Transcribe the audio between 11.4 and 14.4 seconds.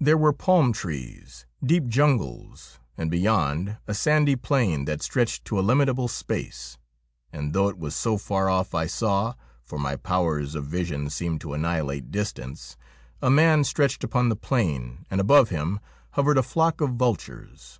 to annihilate distance— a man strotched upon the